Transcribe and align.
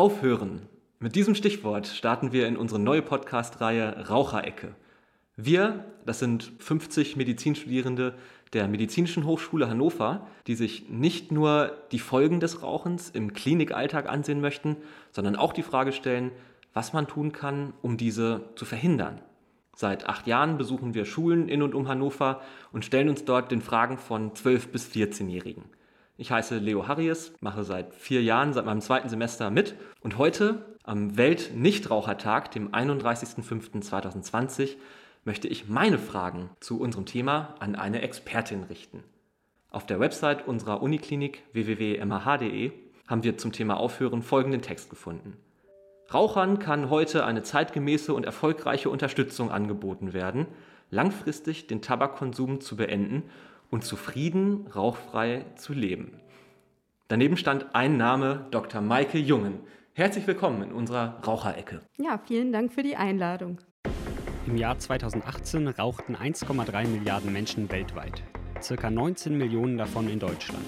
aufhören. 0.00 0.62
Mit 0.98 1.14
diesem 1.14 1.34
Stichwort 1.34 1.86
starten 1.86 2.32
wir 2.32 2.48
in 2.48 2.56
unsere 2.56 2.80
neue 2.80 3.02
Podcast-Reihe 3.02 4.08
Raucherecke. 4.08 4.74
Wir, 5.36 5.84
das 6.06 6.20
sind 6.20 6.52
50 6.58 7.16
Medizinstudierende 7.16 8.14
der 8.54 8.66
Medizinischen 8.66 9.26
Hochschule 9.26 9.68
Hannover, 9.68 10.26
die 10.46 10.54
sich 10.54 10.88
nicht 10.88 11.32
nur 11.32 11.76
die 11.92 11.98
Folgen 11.98 12.40
des 12.40 12.62
Rauchens 12.62 13.10
im 13.10 13.34
Klinikalltag 13.34 14.08
ansehen 14.08 14.40
möchten, 14.40 14.76
sondern 15.12 15.36
auch 15.36 15.52
die 15.52 15.62
Frage 15.62 15.92
stellen, 15.92 16.30
was 16.72 16.94
man 16.94 17.06
tun 17.06 17.32
kann, 17.32 17.74
um 17.82 17.98
diese 17.98 18.44
zu 18.56 18.64
verhindern. 18.64 19.20
Seit 19.76 20.08
acht 20.08 20.26
Jahren 20.26 20.56
besuchen 20.56 20.94
wir 20.94 21.04
Schulen 21.04 21.46
in 21.46 21.60
und 21.60 21.74
um 21.74 21.88
Hannover 21.88 22.40
und 22.72 22.86
stellen 22.86 23.10
uns 23.10 23.26
dort 23.26 23.50
den 23.50 23.60
Fragen 23.60 23.98
von 23.98 24.32
12- 24.32 24.68
bis 24.68 24.88
14-Jährigen. 24.88 25.64
Ich 26.20 26.30
heiße 26.30 26.58
Leo 26.58 26.86
Harries, 26.86 27.32
mache 27.40 27.64
seit 27.64 27.94
vier 27.94 28.22
Jahren, 28.22 28.52
seit 28.52 28.66
meinem 28.66 28.82
zweiten 28.82 29.08
Semester 29.08 29.48
mit 29.48 29.74
und 30.02 30.18
heute, 30.18 30.76
am 30.84 31.16
Welt-Nichtrauchertag, 31.16 32.50
dem 32.50 32.72
31.05.2020, 32.72 34.76
möchte 35.24 35.48
ich 35.48 35.70
meine 35.70 35.96
Fragen 35.96 36.50
zu 36.60 36.78
unserem 36.78 37.06
Thema 37.06 37.54
an 37.58 37.74
eine 37.74 38.02
Expertin 38.02 38.64
richten. 38.64 39.02
Auf 39.70 39.86
der 39.86 39.98
Website 39.98 40.46
unserer 40.46 40.82
Uniklinik 40.82 41.42
www.mah.de 41.54 42.72
haben 43.06 43.24
wir 43.24 43.38
zum 43.38 43.52
Thema 43.52 43.78
Aufhören 43.78 44.20
folgenden 44.20 44.60
Text 44.60 44.90
gefunden. 44.90 45.38
Rauchern 46.12 46.58
kann 46.58 46.90
heute 46.90 47.24
eine 47.24 47.44
zeitgemäße 47.44 48.12
und 48.12 48.26
erfolgreiche 48.26 48.90
Unterstützung 48.90 49.50
angeboten 49.50 50.12
werden, 50.12 50.48
langfristig 50.90 51.66
den 51.66 51.80
Tabakkonsum 51.80 52.60
zu 52.60 52.76
beenden 52.76 53.22
und 53.70 53.84
zufrieden 53.84 54.66
rauchfrei 54.74 55.46
zu 55.56 55.72
leben. 55.72 56.20
Daneben 57.08 57.36
stand 57.36 57.74
ein 57.74 57.96
Name, 57.96 58.46
Dr. 58.50 58.80
Maike 58.80 59.18
Jungen. 59.18 59.60
Herzlich 59.94 60.26
willkommen 60.26 60.62
in 60.62 60.72
unserer 60.72 61.20
Raucherecke. 61.26 61.80
Ja, 61.98 62.20
vielen 62.24 62.52
Dank 62.52 62.72
für 62.72 62.82
die 62.82 62.96
Einladung. 62.96 63.60
Im 64.46 64.56
Jahr 64.56 64.78
2018 64.78 65.68
rauchten 65.68 66.16
1,3 66.16 66.86
Milliarden 66.86 67.32
Menschen 67.32 67.70
weltweit, 67.70 68.22
circa 68.62 68.90
19 68.90 69.36
Millionen 69.36 69.76
davon 69.76 70.08
in 70.08 70.18
Deutschland. 70.18 70.64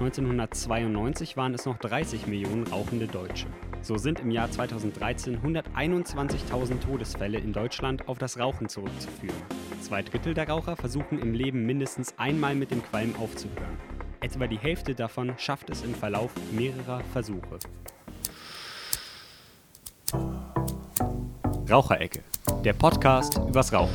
1992 0.00 1.36
waren 1.36 1.54
es 1.54 1.66
noch 1.66 1.78
30 1.78 2.26
Millionen 2.26 2.66
rauchende 2.66 3.06
Deutsche. 3.06 3.46
So 3.84 3.98
sind 3.98 4.20
im 4.20 4.30
Jahr 4.30 4.50
2013 4.50 5.42
121.000 5.42 6.80
Todesfälle 6.80 7.36
in 7.36 7.52
Deutschland 7.52 8.08
auf 8.08 8.16
das 8.16 8.38
Rauchen 8.38 8.70
zurückzuführen. 8.70 9.36
Zwei 9.82 10.00
Drittel 10.00 10.32
der 10.32 10.48
Raucher 10.48 10.74
versuchen 10.74 11.18
im 11.18 11.34
Leben 11.34 11.66
mindestens 11.66 12.18
einmal 12.18 12.54
mit 12.54 12.70
dem 12.70 12.82
Qualm 12.82 13.14
aufzuhören. 13.16 13.76
Etwa 14.22 14.46
die 14.46 14.56
Hälfte 14.56 14.94
davon 14.94 15.34
schafft 15.36 15.68
es 15.68 15.84
im 15.84 15.94
Verlauf 15.94 16.32
mehrerer 16.52 17.02
Versuche. 17.12 17.58
Raucherecke, 21.68 22.22
der 22.64 22.72
Podcast 22.72 23.36
übers 23.36 23.70
Rauchen. 23.70 23.92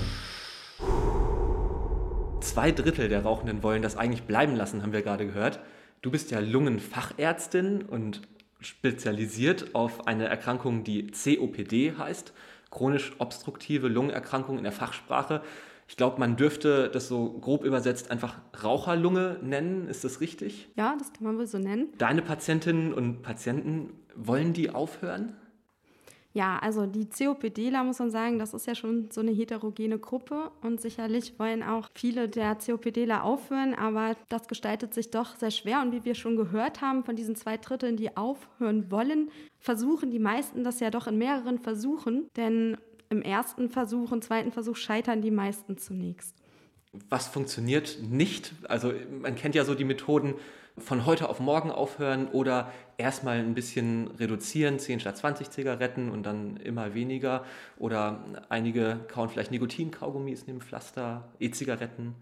Zwei 2.42 2.72
Drittel 2.72 3.10
der 3.10 3.24
Rauchenden 3.24 3.64
wollen 3.64 3.82
das 3.82 3.98
eigentlich 3.98 4.22
bleiben 4.22 4.56
lassen, 4.56 4.84
haben 4.84 4.94
wir 4.94 5.02
gerade 5.02 5.26
gehört. 5.26 5.60
Du 6.04 6.12
bist 6.12 6.30
ja 6.30 6.38
Lungenfachärztin 6.38 7.82
und 7.82 8.22
spezialisiert 8.60 9.74
auf 9.76 10.08
eine 10.08 10.28
Erkrankung, 10.28 10.84
die 10.84 11.08
COPD 11.08 11.94
heißt, 11.98 12.34
chronisch 12.72 13.14
obstruktive 13.20 13.88
Lungenerkrankung 13.88 14.58
in 14.58 14.64
der 14.64 14.74
Fachsprache. 14.74 15.42
Ich 15.88 15.98
glaube, 15.98 16.20
man 16.20 16.36
dürfte 16.36 16.90
das 16.90 17.08
so 17.08 17.32
grob 17.40 17.64
übersetzt 17.64 18.12
einfach 18.12 18.36
Raucherlunge 18.64 19.40
nennen. 19.42 19.88
Ist 19.88 20.04
das 20.04 20.22
richtig? 20.22 20.70
Ja, 20.76 20.96
das 21.00 21.12
kann 21.14 21.24
man 21.24 21.38
wohl 21.38 21.48
so 21.48 21.58
nennen. 21.58 21.88
Deine 21.98 22.22
Patientinnen 22.22 22.94
und 22.94 23.24
Patienten, 23.24 23.94
wollen 24.16 24.54
die 24.54 24.70
aufhören? 24.70 25.34
Ja, 26.34 26.60
also 26.60 26.86
die 26.86 27.08
COPDler 27.10 27.84
muss 27.84 27.98
man 27.98 28.12
sagen, 28.12 28.38
das 28.38 28.54
ist 28.54 28.68
ja 28.68 28.76
schon 28.76 29.10
so 29.10 29.22
eine 29.22 29.32
heterogene 29.32 29.98
Gruppe 29.98 30.52
und 30.62 30.80
sicherlich 30.80 31.40
wollen 31.40 31.64
auch 31.64 31.90
viele 31.96 32.30
der 32.30 32.56
COPDler 32.56 33.24
aufhören, 33.24 33.74
aber 33.74 34.16
das 34.30 34.48
gestaltet 34.48 34.94
sich 34.94 35.10
doch 35.10 35.36
sehr 35.38 35.50
schwer 35.50 35.82
und 35.82 35.92
wie 35.92 36.06
wir 36.06 36.14
schon 36.14 36.36
gehört 36.36 36.82
haben, 36.82 37.04
von 37.04 37.16
diesen 37.16 37.36
zwei 37.36 37.58
Dritteln, 37.58 37.98
die 37.98 38.16
aufhören 38.16 38.92
wollen, 38.92 39.32
versuchen 39.60 40.12
die 40.12 40.20
meisten 40.20 40.64
das 40.64 40.80
ja 40.80 40.92
doch 40.92 41.08
in 41.08 41.18
mehreren 41.18 41.58
Versuchen, 41.58 42.30
denn 42.36 42.78
im 43.10 43.24
ersten 43.24 43.70
Versuch 43.70 44.12
und 44.12 44.24
zweiten 44.24 44.52
Versuch 44.52 44.76
scheitern 44.76 45.24
die 45.24 45.32
meisten 45.32 45.80
zunächst. 45.80 46.36
Was 47.10 47.28
funktioniert 47.28 47.98
nicht? 48.08 48.54
Also 48.68 48.94
man 49.22 49.36
kennt 49.36 49.56
ja 49.56 49.66
so 49.66 49.74
die 49.74 49.84
Methoden, 49.84 50.36
von 50.80 51.06
heute 51.06 51.30
auf 51.30 51.40
morgen 51.40 51.72
aufhören 51.72 52.28
oder 52.28 52.72
erstmal 52.98 53.40
ein 53.40 53.54
bisschen 53.54 54.08
reduzieren, 54.20 54.80
10 54.80 55.00
statt 55.00 55.18
20 55.18 55.50
Zigaretten 55.50 56.10
und 56.10 56.24
dann 56.24 56.58
immer 56.58 56.94
weniger. 56.94 57.44
Oder 57.78 58.24
einige 58.50 59.00
kauen 59.08 59.30
vielleicht 59.30 59.52
Nikotinkaugummis 59.52 60.48
neben 60.48 60.62
Pflaster, 60.62 61.30
E-Zigaretten. 61.40 62.16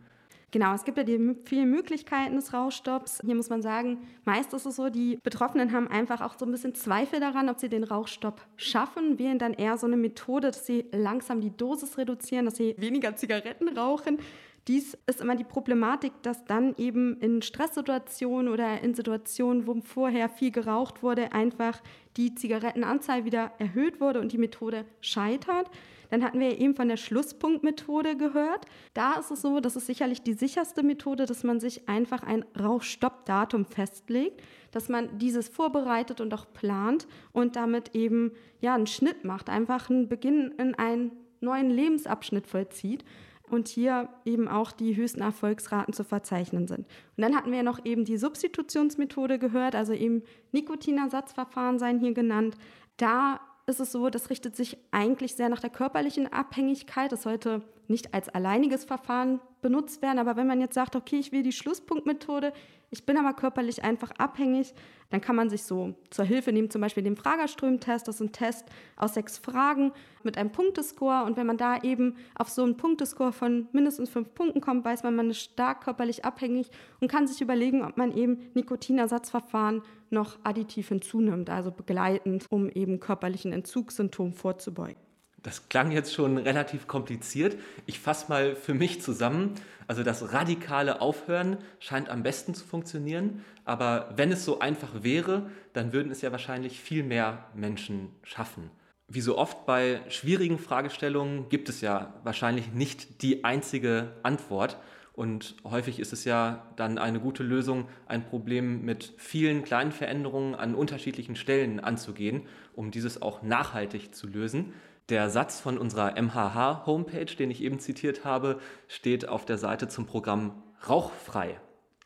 Genau, 0.51 0.73
es 0.73 0.85
gibt 0.85 0.97
ja 0.97 1.03
die 1.03 1.35
vielen 1.44 1.69
Möglichkeiten 1.69 2.35
des 2.35 2.53
Rauchstopps. 2.53 3.19
Hier 3.25 3.35
muss 3.35 3.50
man 3.50 3.62
sagen, 3.62 4.00
meist 4.23 4.53
ist 4.53 4.66
es 4.66 4.78
so, 4.78 4.89
die 4.89 5.19
Betroffenen 5.22 5.74
haben 5.74 5.89
einfach 5.89 6.22
auch 6.22 6.35
so 6.39 6.45
ein 6.45 6.51
bisschen 6.51 6.74
Zweifel 6.74 7.19
daran, 7.19 7.50
ob 7.50 7.59
sie 7.59 7.68
den 7.68 7.84
Rauchstopp 7.84 8.41
schaffen, 8.56 9.19
wählen 9.19 9.39
dann 9.39 9.53
eher 9.53 9.78
so 9.78 9.88
eine 9.88 9.97
Methode, 9.97 10.47
dass 10.47 10.66
sie 10.66 10.85
langsam 10.94 11.41
die 11.41 11.56
Dosis 11.56 11.97
reduzieren, 11.97 12.45
dass 12.45 12.56
sie 12.56 12.75
weniger 12.78 13.16
Zigaretten 13.18 13.78
rauchen 13.78 14.19
dies 14.67 14.97
ist 15.07 15.22
immer 15.22 15.35
die 15.35 15.45
Problematik, 15.45 16.11
dass 16.23 16.44
dann 16.44 16.75
eben 16.78 17.17
in 17.22 17.41
Stresssituationen 17.41 18.51
oder 18.51 18.81
in 18.81 18.94
Situationen, 18.94 19.66
wo 19.66 19.79
vorher 19.81 20.28
viel 20.28 20.51
geraucht 20.51 21.01
wurde, 21.01 21.31
einfach 21.31 21.81
die 22.17 22.35
Zigarettenanzahl 22.35 23.23
wieder 23.23 23.53
erhöht 23.59 24.01
wurde 24.01 24.19
und 24.19 24.33
die 24.33 24.38
Methode 24.38 24.85
scheitert. 25.00 25.69
Dann 26.09 26.23
hatten 26.23 26.39
wir 26.39 26.59
eben 26.59 26.75
von 26.75 26.89
der 26.89 26.97
Schlusspunktmethode 26.97 28.17
gehört. 28.17 28.66
Da 28.94 29.13
ist 29.13 29.31
es 29.31 29.41
so, 29.41 29.59
das 29.59 29.75
ist 29.75 29.88
sicherlich 29.88 30.22
die 30.22 30.33
sicherste 30.33 30.83
Methode, 30.83 31.25
dass 31.25 31.44
man 31.44 31.59
sich 31.59 31.88
einfach 31.88 32.23
ein 32.23 32.44
Rauchstoppdatum 32.59 33.66
festlegt, 33.66 34.41
dass 34.72 34.89
man 34.89 35.17
dieses 35.17 35.47
vorbereitet 35.47 36.19
und 36.19 36.33
auch 36.33 36.51
plant 36.53 37.07
und 37.31 37.56
damit 37.56 37.95
eben 37.95 38.31
ja 38.59 38.75
einen 38.75 38.88
Schnitt 38.88 39.23
macht, 39.23 39.50
einfach 39.50 39.89
einen 39.89 40.09
Beginn 40.09 40.53
in 40.57 40.75
einen 40.75 41.11
neuen 41.39 41.69
Lebensabschnitt 41.69 42.47
vollzieht 42.47 43.06
und 43.50 43.68
hier 43.68 44.09
eben 44.25 44.47
auch 44.47 44.72
die 44.72 44.96
höchsten 44.96 45.22
Erfolgsraten 45.22 45.94
zu 45.94 46.03
verzeichnen 46.03 46.68
sind. 46.68 46.80
Und 47.16 47.24
dann 47.24 47.35
hatten 47.35 47.52
wir 47.52 47.63
noch 47.63 47.85
eben 47.85 48.06
die 48.06 48.18
Substitutionsmethode 48.18 49.40
gehört, 49.40 49.75
also 49.75 49.94
eben 49.94 50.24
Nikotinersatzverfahren 50.52 51.80
seien 51.80 52.00
hier 52.00 52.13
genannt. 52.13 52.56
Da 52.97 53.40
ist 53.66 53.80
es 53.80 53.91
so, 53.91 54.09
das 54.09 54.30
richtet 54.30 54.56
sich 54.56 54.78
eigentlich 54.91 55.36
sehr 55.36 55.50
nach 55.50 55.59
der 55.59 55.69
körperlichen 55.69 56.31
Abhängigkeit. 56.31 57.12
Das 57.12 57.24
sollte 57.24 57.62
nicht 57.88 58.14
als 58.14 58.30
alleiniges 58.30 58.86
Verfahren 58.86 59.40
benutzt 59.62 60.02
werden, 60.02 60.20
aber 60.20 60.36
wenn 60.36 60.48
man 60.48 60.62
jetzt 60.62 60.75
sagt, 60.75 60.96
okay, 60.96 61.18
ich 61.18 61.31
will 61.31 61.44
die 61.44 61.52
Schlusspunktmethode, 61.52 62.53
ich 62.90 63.06
bin 63.06 63.18
aber 63.18 63.34
körperlich 63.34 63.84
einfach 63.84 64.12
abhängig, 64.12 64.74
dann 65.09 65.20
kann 65.20 65.36
man 65.36 65.50
sich 65.50 65.64
so 65.64 65.96
zur 66.09 66.24
Hilfe 66.24 66.53
nehmen, 66.53 66.70
zum 66.70 66.81
Beispiel 66.81 67.03
den 67.03 67.18
Fragerström-Test. 67.18 68.08
Das 68.08 68.16
ist 68.16 68.22
ein 68.22 68.31
Test 68.31 68.66
aus 68.96 69.14
sechs 69.14 69.38
Fragen 69.38 69.92
mit 70.24 70.38
einem 70.38 70.52
Punktescore. 70.52 71.24
Und 71.24 71.38
wenn 71.38 71.48
man 71.48 71.58
da 71.58 71.81
eben 71.81 72.16
auf 72.36 72.50
so 72.50 72.64
einen 72.64 72.78
Punktescore 72.78 73.34
von 73.34 73.68
mindestens 73.74 74.09
fünf 74.09 74.34
Punkten 74.34 74.62
kommt, 74.62 74.86
weiß 74.86 75.04
man, 75.04 75.16
man 75.16 75.30
ist 75.30 75.40
stark 75.40 75.84
körperlich 75.84 76.24
abhängig 76.24 76.69
und 77.02 77.09
kann 77.09 77.28
sich 77.28 77.42
überlegen, 77.42 77.84
ob 77.84 77.98
man 77.98 78.16
eben 78.16 78.50
Nikotinersatzverfahren 78.54 79.81
noch 80.09 80.38
additiv 80.44 80.90
hinzunimmt, 80.90 81.50
also 81.50 81.72
begleitend, 81.72 82.46
um 82.50 82.69
eben 82.69 83.00
körperlichen 83.00 83.52
Entzugssymptomen 83.52 84.34
vorzubeugen. 84.34 85.06
Das 85.47 85.69
klang 85.69 85.94
jetzt 85.94 86.13
schon 86.13 86.38
relativ 86.38 86.88
kompliziert. 86.88 87.56
Ich 87.85 88.02
fasse 88.02 88.25
mal 88.28 88.53
für 88.53 88.74
mich 88.74 89.02
zusammen. 89.02 89.53
Also 89.88 90.03
das 90.03 90.34
radikale 90.34 91.00
Aufhören 91.00 91.56
scheint 91.80 92.09
am 92.09 92.22
besten 92.22 92.53
zu 92.53 92.66
funktionieren. 92.66 93.46
Aber 93.63 94.09
wenn 94.18 94.30
es 94.34 94.44
so 94.44 94.59
einfach 94.59 95.03
wäre, 95.03 95.50
dann 95.72 95.94
würden 95.94 96.12
es 96.12 96.19
ja 96.19 96.34
wahrscheinlich 96.34 96.81
viel 96.81 97.02
mehr 97.02 97.46
Menschen 97.53 98.10
schaffen. 98.24 98.69
Wie 99.07 99.21
so 99.21 99.38
oft 99.38 99.66
bei 99.66 100.01
schwierigen 100.10 100.60
Fragestellungen 100.60 101.48
gibt 101.48 101.69
es 101.69 101.80
ja 101.80 102.13
wahrscheinlich 102.25 102.74
nicht 102.74 103.21
die 103.21 103.45
einzige 103.45 104.12
Antwort. 104.24 104.75
Und 105.13 105.56
häufig 105.63 106.01
ist 106.01 106.12
es 106.12 106.25
ja 106.25 106.68
dann 106.75 106.98
eine 106.98 107.21
gute 107.21 107.44
Lösung, 107.44 107.88
ein 108.06 108.25
Problem 108.25 108.83
mit 108.83 109.13
vielen 109.16 109.63
kleinen 109.63 109.94
Veränderungen 109.94 110.56
an 110.56 110.75
unterschiedlichen 110.75 111.38
Stellen 111.38 111.80
anzugehen, 111.80 112.42
um 112.75 112.92
dieses 112.92 113.21
auch 113.21 113.44
nachhaltig 113.44 114.13
zu 114.13 114.27
lösen. 114.27 114.74
Der 115.09 115.30
Satz 115.30 115.62
von 115.62 115.77
unserer 115.77 116.21
MHH-Homepage, 116.21 117.33
den 117.38 117.50
ich 117.50 117.63
eben 117.63 117.80
zitiert 117.80 118.25
habe, 118.25 118.59
steht 118.89 119.30
auf 119.30 119.45
der 119.45 119.57
Seite 119.57 119.88
zum 119.88 120.06
Programm 120.06 120.62
Rauchfrei. 120.89 121.62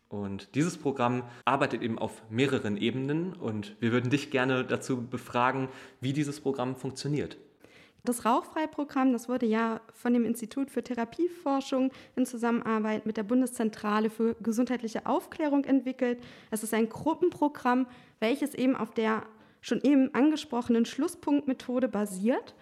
Und 0.08 0.54
dieses 0.54 0.78
Programm 0.78 1.24
arbeitet 1.44 1.82
eben 1.82 1.98
auf 1.98 2.22
mehreren 2.30 2.78
Ebenen 2.78 3.34
und 3.34 3.76
wir 3.80 3.92
würden 3.92 4.12
dich 4.12 4.30
gerne 4.30 4.64
dazu 4.66 5.02
befragen, 5.08 5.70
wie 6.00 6.14
dieses 6.14 6.42
Programm 6.42 6.76
funktioniert. 6.76 7.38
Das 8.04 8.24
Rauchfrei-Programm, 8.24 9.14
das 9.14 9.28
wurde 9.28 9.48
ja 9.48 9.82
von 9.94 10.14
dem 10.14 10.24
Institut 10.24 10.70
für 10.70 10.84
Therapieforschung 10.84 11.92
in 12.16 12.28
Zusammenarbeit 12.28 13.08
mit 13.08 13.18
der 13.18 13.24
Bundeszentrale 13.24 14.12
für 14.12 14.36
gesundheitliche 14.36 15.08
Aufklärung 15.08 15.64
entwickelt. 15.64 16.20
Es 16.52 16.62
ist 16.62 16.74
ein 16.76 16.88
Gruppenprogramm, 16.88 17.88
welches 18.20 18.54
eben 18.54 18.76
auf 18.76 18.94
der 18.94 19.24
schon 19.62 19.82
eben 19.82 20.14
angesprochenen 20.14 20.86
Schlusspunktmethode 20.86 21.88
basiert. 21.88 22.54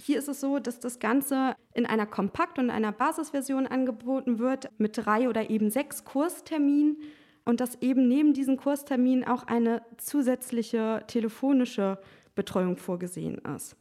Hier 0.00 0.18
ist 0.18 0.28
es 0.28 0.40
so, 0.40 0.58
dass 0.58 0.78
das 0.78 1.00
Ganze 1.00 1.56
in 1.74 1.84
einer 1.84 2.06
Kompakt- 2.06 2.58
und 2.58 2.70
einer 2.70 2.92
Basisversion 2.92 3.66
angeboten 3.66 4.38
wird 4.38 4.70
mit 4.78 4.96
drei 4.96 5.28
oder 5.28 5.50
eben 5.50 5.70
sechs 5.70 6.04
Kursterminen 6.04 6.98
und 7.44 7.60
dass 7.60 7.82
eben 7.82 8.06
neben 8.06 8.32
diesen 8.32 8.56
Kursterminen 8.56 9.24
auch 9.24 9.44
eine 9.44 9.82
zusätzliche 9.96 11.02
telefonische 11.08 11.98
Betreuung 12.34 12.76
vorgesehen 12.76 13.40
ist. 13.56 13.76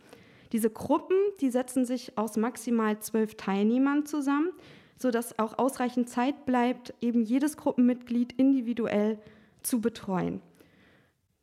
Diese 0.54 0.70
Gruppen, 0.70 1.18
die 1.42 1.52
setzen 1.52 1.86
sich 1.86 2.18
aus 2.18 2.38
maximal 2.38 3.00
zwölf 3.00 3.36
Teilnehmern 3.36 4.06
zusammen, 4.06 4.50
sodass 4.98 5.38
auch 5.38 5.60
ausreichend 5.60 6.10
Zeit 6.10 6.46
bleibt, 6.46 6.94
eben 7.02 7.22
jedes 7.22 7.58
Gruppenmitglied 7.58 8.34
individuell 8.34 9.20
zu 9.62 9.82
betreuen. 9.82 10.42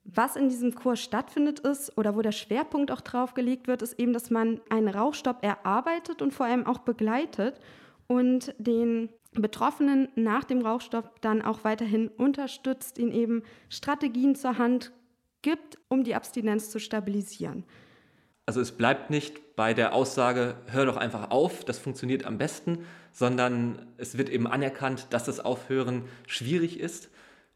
Was 0.04 0.36
in 0.36 0.50
diesem 0.50 0.74
Kurs 0.74 1.00
stattfindet 1.00 1.60
ist 1.60 1.96
oder 1.96 2.14
wo 2.14 2.20
der 2.20 2.32
Schwerpunkt 2.32 2.90
auch 2.90 3.00
drauf 3.00 3.32
gelegt 3.32 3.66
wird, 3.66 3.80
ist 3.80 3.98
eben, 3.98 4.12
dass 4.12 4.30
man 4.30 4.60
einen 4.68 4.88
Rauchstopp 4.88 5.42
erarbeitet 5.42 6.20
und 6.20 6.34
vor 6.34 6.46
allem 6.46 6.66
auch 6.66 6.78
begleitet 6.78 7.58
und 8.06 8.54
den 8.58 9.08
Betroffenen 9.32 10.08
nach 10.14 10.44
dem 10.44 10.60
Rauchstopp 10.60 11.20
dann 11.22 11.42
auch 11.42 11.64
weiterhin 11.64 12.08
unterstützt, 12.08 12.98
ihnen 12.98 13.12
eben 13.12 13.42
Strategien 13.68 14.36
zur 14.36 14.58
Hand 14.58 14.92
gibt, 15.42 15.78
um 15.88 16.04
die 16.04 16.14
Abstinenz 16.14 16.70
zu 16.70 16.78
stabilisieren. 16.78 17.64
Also 18.46 18.60
es 18.60 18.72
bleibt 18.72 19.08
nicht 19.08 19.56
bei 19.56 19.72
der 19.72 19.94
Aussage, 19.94 20.56
hör 20.66 20.84
doch 20.84 20.98
einfach 20.98 21.30
auf, 21.30 21.64
das 21.64 21.78
funktioniert 21.78 22.26
am 22.26 22.36
besten, 22.36 22.84
sondern 23.10 23.86
es 23.96 24.18
wird 24.18 24.28
eben 24.28 24.46
anerkannt, 24.46 25.06
dass 25.10 25.24
das 25.24 25.40
Aufhören 25.40 26.04
schwierig 26.26 26.78
ist 26.78 27.08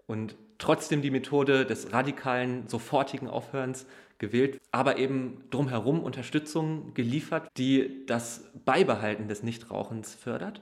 und 0.07 0.35
trotzdem 0.59 1.03
die 1.03 1.11
Methode 1.11 1.65
des 1.65 1.93
radikalen, 1.93 2.67
sofortigen 2.69 3.29
Aufhörens 3.29 3.87
gewählt, 4.19 4.61
aber 4.73 4.99
eben 4.99 5.45
drumherum 5.51 6.03
Unterstützung 6.03 6.93
geliefert, 6.95 7.49
die 7.57 8.05
das 8.07 8.51
Beibehalten 8.65 9.29
des 9.29 9.43
Nichtrauchens 9.43 10.15
fördert? 10.15 10.61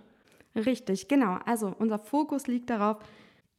Richtig, 0.54 1.08
genau. 1.08 1.38
Also 1.44 1.74
unser 1.78 1.98
Fokus 1.98 2.46
liegt 2.46 2.70
darauf, 2.70 2.98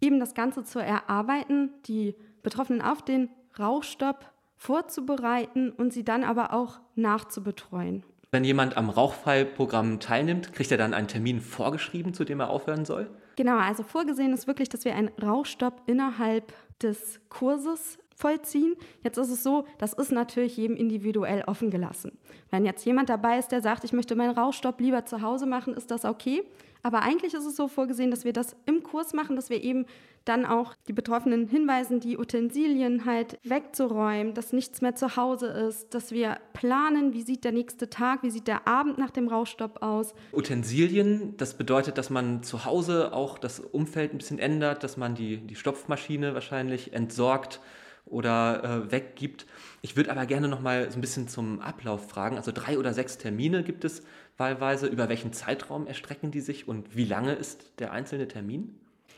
eben 0.01 0.19
das 0.19 0.33
Ganze 0.33 0.63
zu 0.63 0.79
erarbeiten, 0.79 1.71
die 1.87 2.15
Betroffenen 2.43 2.81
auf 2.81 3.01
den 3.01 3.29
Rauchstopp 3.59 4.31
vorzubereiten 4.55 5.71
und 5.71 5.93
sie 5.93 6.03
dann 6.03 6.23
aber 6.23 6.53
auch 6.53 6.79
nachzubetreuen. 6.95 8.03
Wenn 8.31 8.43
jemand 8.43 8.77
am 8.77 8.89
Rauchfallprogramm 8.89 9.99
teilnimmt, 9.99 10.53
kriegt 10.53 10.71
er 10.71 10.77
dann 10.77 10.93
einen 10.93 11.07
Termin 11.07 11.39
vorgeschrieben, 11.39 12.13
zu 12.13 12.23
dem 12.23 12.39
er 12.39 12.49
aufhören 12.49 12.85
soll? 12.85 13.09
Genau, 13.37 13.57
also 13.57 13.83
vorgesehen 13.83 14.33
ist 14.33 14.47
wirklich, 14.47 14.67
dass 14.67 14.83
wir 14.83 14.95
einen 14.95 15.09
Rauchstopp 15.21 15.83
innerhalb 15.85 16.51
des 16.81 17.21
Kurses 17.29 17.99
vollziehen. 18.15 18.75
Jetzt 19.03 19.19
ist 19.19 19.29
es 19.29 19.43
so, 19.43 19.65
das 19.77 19.93
ist 19.93 20.11
natürlich 20.11 20.57
jedem 20.57 20.75
individuell 20.75 21.43
offen 21.45 21.69
gelassen. 21.69 22.17
Wenn 22.49 22.65
jetzt 22.65 22.83
jemand 22.83 23.09
dabei 23.09 23.37
ist, 23.37 23.49
der 23.49 23.61
sagt, 23.61 23.83
ich 23.83 23.93
möchte 23.93 24.15
meinen 24.15 24.35
Rauchstopp 24.35 24.81
lieber 24.81 25.05
zu 25.05 25.21
Hause 25.21 25.45
machen, 25.45 25.75
ist 25.75 25.91
das 25.91 26.03
okay. 26.03 26.43
Aber 26.81 27.03
eigentlich 27.03 27.35
ist 27.35 27.45
es 27.45 27.55
so 27.55 27.67
vorgesehen, 27.67 28.09
dass 28.09 28.25
wir 28.25 28.33
das 28.33 28.55
im 28.65 28.81
Kurs 28.81 29.13
machen, 29.13 29.35
dass 29.35 29.51
wir 29.51 29.63
eben 29.63 29.85
dann 30.27 30.45
auch 30.45 30.73
die 30.87 30.93
Betroffenen 30.93 31.47
hinweisen, 31.47 31.99
die 31.99 32.17
Utensilien 32.17 33.05
halt 33.05 33.39
wegzuräumen, 33.43 34.33
dass 34.33 34.53
nichts 34.53 34.81
mehr 34.81 34.95
zu 34.95 35.15
Hause 35.15 35.47
ist, 35.47 35.93
dass 35.93 36.11
wir 36.11 36.37
planen, 36.53 37.13
wie 37.13 37.21
sieht 37.21 37.43
der 37.43 37.51
nächste 37.51 37.89
Tag, 37.89 38.23
wie 38.23 38.29
sieht 38.29 38.47
der 38.47 38.67
Abend 38.67 38.97
nach 38.97 39.11
dem 39.11 39.27
Rauchstopp 39.27 39.81
aus. 39.81 40.13
Utensilien, 40.33 41.35
das 41.37 41.53
bedeutet, 41.53 41.97
dass 41.97 42.09
man 42.09 42.43
zu 42.43 42.65
Hause 42.65 43.13
auch 43.13 43.37
das 43.37 43.59
Umfeld 43.59 44.13
ein 44.13 44.17
bisschen 44.17 44.39
ändert, 44.39 44.83
dass 44.83 44.97
man 44.97 45.15
die, 45.15 45.37
die 45.37 45.55
Stopfmaschine 45.55 46.33
wahrscheinlich 46.33 46.93
entsorgt 46.93 47.59
oder 48.05 48.63
äh, 48.63 48.91
weggibt. 48.91 49.45
Ich 49.81 49.95
würde 49.95 50.11
aber 50.11 50.25
gerne 50.25 50.47
noch 50.47 50.61
mal 50.61 50.89
so 50.89 50.97
ein 50.97 51.01
bisschen 51.01 51.27
zum 51.27 51.61
Ablauf 51.61 52.09
fragen. 52.09 52.37
Also 52.37 52.51
drei 52.53 52.77
oder 52.77 52.93
sechs 52.93 53.17
Termine 53.17 53.63
gibt 53.63 53.85
es 53.85 54.03
wahlweise. 54.37 54.87
Über 54.87 55.09
welchen 55.09 55.33
Zeitraum 55.33 55.87
erstrecken 55.87 56.31
die 56.31 56.41
sich 56.41 56.67
und 56.67 56.95
wie 56.95 57.05
lange 57.05 57.33
ist 57.33 57.79
der 57.79 57.91
einzelne 57.91 58.27
Termin? 58.27 58.75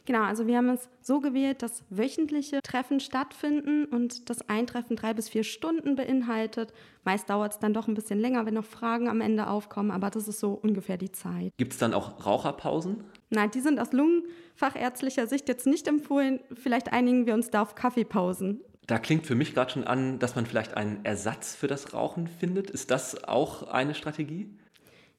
Genau, 0.09 0.23
also 0.23 0.47
wir 0.47 0.57
haben 0.57 0.69
es 0.69 0.89
so 1.03 1.19
gewählt, 1.19 1.61
dass 1.61 1.83
wöchentliche 1.91 2.63
Treffen 2.63 2.99
stattfinden 2.99 3.85
und 3.85 4.31
das 4.31 4.49
Eintreffen 4.49 4.95
drei 4.95 5.13
bis 5.13 5.29
vier 5.29 5.43
Stunden 5.43 5.95
beinhaltet. 5.95 6.73
Meist 7.03 7.29
dauert 7.29 7.53
es 7.53 7.59
dann 7.59 7.75
doch 7.75 7.87
ein 7.87 7.93
bisschen 7.93 8.19
länger, 8.19 8.47
wenn 8.47 8.55
noch 8.55 8.65
Fragen 8.65 9.07
am 9.07 9.21
Ende 9.21 9.45
aufkommen, 9.45 9.91
aber 9.91 10.09
das 10.09 10.27
ist 10.27 10.39
so 10.39 10.53
ungefähr 10.53 10.97
die 10.97 11.11
Zeit. 11.11 11.53
Gibt 11.57 11.73
es 11.73 11.77
dann 11.77 11.93
auch 11.93 12.25
Raucherpausen? 12.25 13.03
Nein, 13.29 13.51
die 13.51 13.59
sind 13.59 13.79
aus 13.79 13.93
lungenfachärztlicher 13.93 15.27
Sicht 15.27 15.47
jetzt 15.47 15.67
nicht 15.67 15.87
empfohlen. 15.87 16.39
Vielleicht 16.55 16.91
einigen 16.91 17.27
wir 17.27 17.35
uns 17.35 17.51
da 17.51 17.61
auf 17.61 17.75
Kaffeepausen. 17.75 18.61
Da 18.87 18.97
klingt 18.97 19.27
für 19.27 19.35
mich 19.35 19.53
gerade 19.53 19.69
schon 19.69 19.83
an, 19.83 20.17
dass 20.17 20.35
man 20.35 20.47
vielleicht 20.47 20.75
einen 20.75 21.05
Ersatz 21.05 21.53
für 21.55 21.67
das 21.67 21.93
Rauchen 21.93 22.25
findet. 22.25 22.71
Ist 22.71 22.89
das 22.89 23.25
auch 23.25 23.67
eine 23.67 23.93
Strategie? 23.93 24.49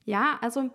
Ja, 0.04 0.40
also 0.40 0.70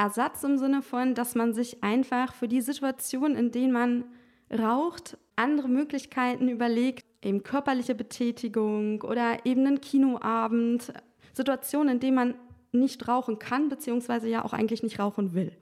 Ersatz 0.00 0.42
im 0.44 0.56
Sinne 0.56 0.80
von, 0.80 1.14
dass 1.14 1.34
man 1.34 1.52
sich 1.52 1.84
einfach 1.84 2.32
für 2.32 2.48
die 2.48 2.62
Situation, 2.62 3.36
in 3.36 3.50
denen 3.50 3.72
man 3.72 4.04
raucht, 4.50 5.18
andere 5.36 5.68
Möglichkeiten 5.68 6.48
überlegt, 6.48 7.04
eben 7.22 7.42
körperliche 7.42 7.94
Betätigung 7.94 9.02
oder 9.02 9.44
eben 9.44 9.66
einen 9.66 9.82
Kinoabend, 9.82 10.94
Situationen, 11.34 11.94
in 11.94 12.00
denen 12.00 12.14
man 12.16 12.34
nicht 12.72 13.08
rauchen 13.08 13.38
kann, 13.38 13.68
beziehungsweise 13.68 14.28
ja 14.28 14.42
auch 14.42 14.54
eigentlich 14.54 14.82
nicht 14.82 14.98
rauchen 14.98 15.34
will. 15.34 15.52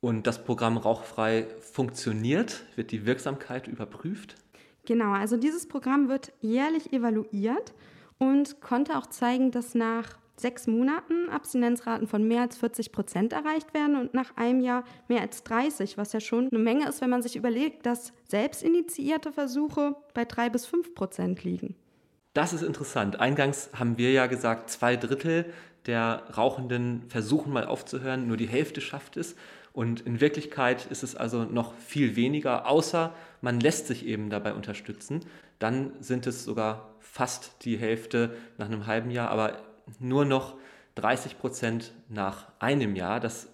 Und 0.00 0.26
das 0.26 0.44
Programm 0.44 0.76
Rauchfrei 0.76 1.46
funktioniert? 1.60 2.64
Wird 2.76 2.90
die 2.90 3.06
Wirksamkeit 3.06 3.66
überprüft? 3.66 4.34
Genau, 4.84 5.12
also 5.12 5.38
dieses 5.38 5.66
Programm 5.66 6.08
wird 6.08 6.32
jährlich 6.40 6.92
evaluiert 6.92 7.72
und 8.18 8.60
konnte 8.60 8.98
auch 8.98 9.06
zeigen, 9.06 9.50
dass 9.50 9.74
nach 9.74 10.18
sechs 10.40 10.66
Monaten 10.66 11.28
Abstinenzraten 11.30 12.06
von 12.06 12.26
mehr 12.26 12.42
als 12.42 12.56
40 12.56 12.92
Prozent 12.92 13.32
erreicht 13.32 13.74
werden 13.74 13.96
und 13.96 14.14
nach 14.14 14.36
einem 14.36 14.60
Jahr 14.60 14.84
mehr 15.08 15.20
als 15.20 15.42
30, 15.44 15.98
was 15.98 16.12
ja 16.12 16.20
schon 16.20 16.48
eine 16.50 16.58
Menge 16.58 16.88
ist, 16.88 17.00
wenn 17.00 17.10
man 17.10 17.22
sich 17.22 17.36
überlegt, 17.36 17.86
dass 17.86 18.12
selbstinitiierte 18.28 19.32
Versuche 19.32 19.96
bei 20.14 20.24
drei 20.24 20.48
bis 20.50 20.66
fünf 20.66 20.94
Prozent 20.94 21.44
liegen. 21.44 21.74
Das 22.34 22.52
ist 22.52 22.62
interessant. 22.62 23.18
Eingangs 23.18 23.70
haben 23.74 23.98
wir 23.98 24.12
ja 24.12 24.26
gesagt, 24.26 24.70
zwei 24.70 24.96
Drittel 24.96 25.52
der 25.86 26.22
Rauchenden 26.36 27.02
versuchen 27.08 27.52
mal 27.52 27.64
aufzuhören, 27.64 28.28
nur 28.28 28.36
die 28.36 28.48
Hälfte 28.48 28.80
schafft 28.80 29.16
es. 29.16 29.34
Und 29.72 30.00
in 30.00 30.20
Wirklichkeit 30.20 30.86
ist 30.86 31.02
es 31.02 31.14
also 31.14 31.44
noch 31.44 31.74
viel 31.74 32.16
weniger, 32.16 32.66
außer 32.66 33.14
man 33.40 33.60
lässt 33.60 33.86
sich 33.86 34.04
eben 34.04 34.30
dabei 34.30 34.52
unterstützen. 34.52 35.20
Dann 35.58 35.92
sind 36.00 36.26
es 36.26 36.44
sogar 36.44 36.94
fast 36.98 37.64
die 37.64 37.76
Hälfte 37.76 38.36
nach 38.58 38.66
einem 38.66 38.86
halben 38.86 39.10
Jahr, 39.10 39.30
aber 39.30 39.58
nur 39.98 40.24
noch 40.24 40.56
30 40.96 41.38
Prozent 41.38 41.92
nach 42.08 42.48
einem 42.58 42.96
Jahr. 42.96 43.20
Das 43.20 43.48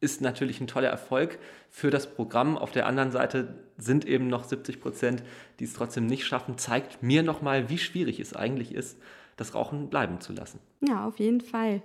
ist 0.00 0.20
natürlich 0.20 0.60
ein 0.60 0.66
toller 0.66 0.88
Erfolg 0.88 1.38
für 1.70 1.90
das 1.90 2.14
Programm. 2.14 2.58
Auf 2.58 2.70
der 2.70 2.86
anderen 2.86 3.10
Seite 3.10 3.54
sind 3.78 4.04
eben 4.04 4.28
noch 4.28 4.44
70 4.44 4.80
Prozent, 4.80 5.22
die 5.58 5.64
es 5.64 5.72
trotzdem 5.72 6.06
nicht 6.06 6.26
schaffen. 6.26 6.58
Zeigt 6.58 7.02
mir 7.02 7.22
nochmal, 7.22 7.68
wie 7.70 7.78
schwierig 7.78 8.20
es 8.20 8.34
eigentlich 8.34 8.74
ist, 8.74 8.98
das 9.36 9.54
Rauchen 9.54 9.88
bleiben 9.88 10.20
zu 10.20 10.32
lassen. 10.32 10.60
Ja, 10.86 11.06
auf 11.06 11.18
jeden 11.18 11.40
Fall. 11.40 11.82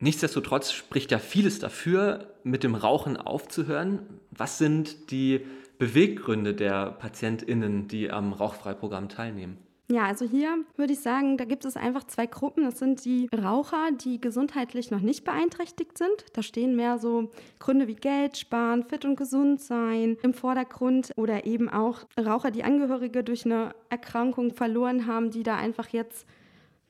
Nichtsdestotrotz 0.00 0.72
spricht 0.72 1.12
ja 1.12 1.18
vieles 1.18 1.60
dafür, 1.60 2.34
mit 2.42 2.64
dem 2.64 2.74
Rauchen 2.74 3.16
aufzuhören. 3.16 4.20
Was 4.30 4.58
sind 4.58 5.10
die 5.10 5.46
Beweggründe 5.78 6.54
der 6.54 6.90
PatientInnen, 6.90 7.88
die 7.88 8.10
am 8.10 8.32
Rauchfreiprogramm 8.32 9.08
teilnehmen? 9.08 9.58
Ja, 9.90 10.06
also 10.06 10.24
hier 10.24 10.64
würde 10.76 10.94
ich 10.94 11.00
sagen, 11.00 11.36
da 11.36 11.44
gibt 11.44 11.66
es 11.66 11.76
einfach 11.76 12.04
zwei 12.04 12.26
Gruppen. 12.26 12.64
Das 12.64 12.78
sind 12.78 13.04
die 13.04 13.28
Raucher, 13.34 13.90
die 13.92 14.18
gesundheitlich 14.18 14.90
noch 14.90 15.00
nicht 15.00 15.24
beeinträchtigt 15.24 15.98
sind. 15.98 16.24
Da 16.32 16.42
stehen 16.42 16.74
mehr 16.74 16.98
so 16.98 17.30
Gründe 17.58 17.86
wie 17.86 17.94
Geld 17.94 18.38
sparen, 18.38 18.84
fit 18.84 19.04
und 19.04 19.16
gesund 19.16 19.60
sein 19.60 20.16
im 20.22 20.32
Vordergrund 20.32 21.12
oder 21.16 21.44
eben 21.44 21.68
auch 21.68 22.06
Raucher, 22.18 22.50
die 22.50 22.64
Angehörige 22.64 23.22
durch 23.22 23.44
eine 23.44 23.74
Erkrankung 23.90 24.54
verloren 24.54 25.06
haben, 25.06 25.30
die 25.30 25.42
da 25.42 25.56
einfach 25.56 25.88
jetzt 25.88 26.26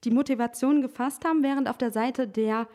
die 0.05 0.11
Motivation 0.13 0.81
gefasst 0.81 1.25
haben, 1.25 1.43
während 1.43 1.69
auf 1.69 1.79
der 1.79 1.91
Seite 1.91 2.29
der 2.29 2.69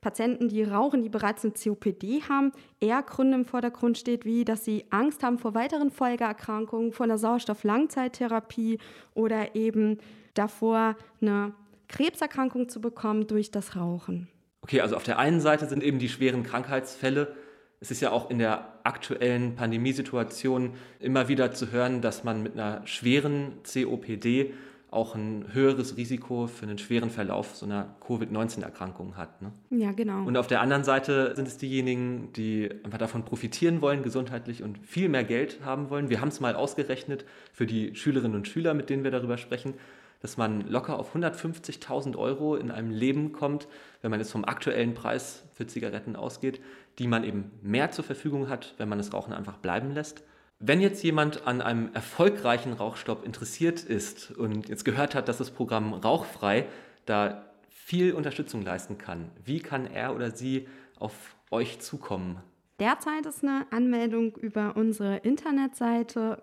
Patienten, 0.00 0.48
die 0.48 0.62
rauchen, 0.62 1.02
die 1.02 1.08
bereits 1.08 1.44
eine 1.44 1.52
COPD 1.52 2.22
haben, 2.28 2.52
eher 2.80 3.02
Gründe 3.02 3.36
im 3.36 3.44
Vordergrund 3.44 3.98
steht, 3.98 4.24
wie 4.24 4.44
dass 4.44 4.64
sie 4.64 4.86
Angst 4.90 5.22
haben 5.22 5.38
vor 5.38 5.54
weiteren 5.54 5.90
Folgeerkrankungen, 5.90 6.92
vor 6.92 7.04
einer 7.04 7.18
Sauerstoff-Langzeittherapie 7.18 8.78
oder 9.14 9.54
eben 9.54 9.98
davor, 10.34 10.96
eine 11.20 11.52
Krebserkrankung 11.88 12.68
zu 12.68 12.80
bekommen 12.80 13.26
durch 13.26 13.50
das 13.50 13.76
Rauchen. 13.76 14.28
Okay, 14.62 14.80
also 14.80 14.96
auf 14.96 15.02
der 15.02 15.18
einen 15.18 15.40
Seite 15.40 15.66
sind 15.66 15.82
eben 15.82 15.98
die 15.98 16.08
schweren 16.08 16.44
Krankheitsfälle. 16.44 17.34
Es 17.80 17.90
ist 17.90 18.00
ja 18.00 18.10
auch 18.10 18.30
in 18.30 18.38
der 18.38 18.80
aktuellen 18.84 19.54
Pandemiesituation 19.54 20.74
immer 20.98 21.28
wieder 21.28 21.52
zu 21.52 21.72
hören, 21.72 22.02
dass 22.02 22.24
man 22.24 22.42
mit 22.42 22.54
einer 22.54 22.86
schweren 22.86 23.54
COPD 23.64 24.54
auch 24.90 25.14
ein 25.14 25.46
höheres 25.52 25.96
Risiko 25.96 26.46
für 26.46 26.64
einen 26.64 26.78
schweren 26.78 27.10
Verlauf 27.10 27.54
so 27.54 27.64
einer 27.66 27.94
Covid-19-Erkrankung 28.06 29.16
hat. 29.16 29.40
Ne? 29.40 29.52
Ja, 29.70 29.92
genau. 29.92 30.24
Und 30.24 30.36
auf 30.36 30.48
der 30.48 30.60
anderen 30.60 30.82
Seite 30.82 31.34
sind 31.36 31.46
es 31.46 31.58
diejenigen, 31.58 32.32
die 32.32 32.70
einfach 32.84 32.98
davon 32.98 33.24
profitieren 33.24 33.82
wollen, 33.82 34.02
gesundheitlich 34.02 34.62
und 34.62 34.78
viel 34.78 35.08
mehr 35.08 35.24
Geld 35.24 35.60
haben 35.64 35.90
wollen. 35.90 36.10
Wir 36.10 36.20
haben 36.20 36.28
es 36.28 36.40
mal 36.40 36.56
ausgerechnet 36.56 37.24
für 37.52 37.66
die 37.66 37.94
Schülerinnen 37.94 38.36
und 38.36 38.48
Schüler, 38.48 38.74
mit 38.74 38.90
denen 38.90 39.04
wir 39.04 39.10
darüber 39.10 39.38
sprechen. 39.38 39.74
dass 40.22 40.36
man 40.36 40.68
locker 40.68 40.98
auf 40.98 41.16
150.000 41.16 42.14
Euro 42.16 42.54
in 42.56 42.70
einem 42.70 42.90
Leben 42.90 43.32
kommt, 43.32 43.68
wenn 44.02 44.10
man 44.10 44.20
jetzt 44.20 44.32
vom 44.32 44.44
aktuellen 44.44 44.92
Preis 44.92 45.44
für 45.54 45.66
Zigaretten 45.66 46.14
ausgeht, 46.14 46.60
die 46.98 47.06
man 47.06 47.24
eben 47.24 47.50
mehr 47.62 47.90
zur 47.90 48.04
Verfügung 48.04 48.50
hat, 48.50 48.74
wenn 48.76 48.88
man 48.88 48.98
das 48.98 49.14
Rauchen 49.14 49.32
einfach 49.32 49.56
bleiben 49.56 49.92
lässt. 49.92 50.22
Wenn 50.62 50.82
jetzt 50.82 51.02
jemand 51.02 51.46
an 51.46 51.62
einem 51.62 51.88
erfolgreichen 51.94 52.74
Rauchstopp 52.74 53.24
interessiert 53.24 53.82
ist 53.82 54.30
und 54.30 54.68
jetzt 54.68 54.84
gehört 54.84 55.14
hat, 55.14 55.26
dass 55.26 55.38
das 55.38 55.50
Programm 55.50 55.94
Rauchfrei 55.94 56.66
da 57.06 57.46
viel 57.70 58.12
Unterstützung 58.12 58.60
leisten 58.60 58.98
kann, 58.98 59.30
wie 59.42 59.60
kann 59.60 59.86
er 59.86 60.14
oder 60.14 60.32
sie 60.32 60.68
auf 60.98 61.34
euch 61.50 61.80
zukommen? 61.80 62.40
Derzeit 62.78 63.24
ist 63.24 63.42
eine 63.42 63.64
Anmeldung 63.70 64.36
über 64.36 64.76
unsere 64.76 65.16
Internetseite 65.16 66.42